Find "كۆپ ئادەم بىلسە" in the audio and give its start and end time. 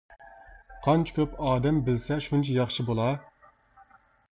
1.17-2.19